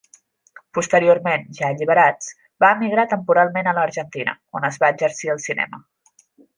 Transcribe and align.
Posteriorment, 0.77 1.45
ja 1.59 1.69
alliberats, 1.73 2.31
va 2.65 2.71
emigrar 2.79 3.07
temporalment 3.13 3.71
a 3.71 3.77
l'Argentina, 3.79 4.37
on 4.61 4.69
es 4.73 4.83
va 4.87 4.95
exercir 4.99 5.35
al 5.37 5.47
cinema. 5.51 5.87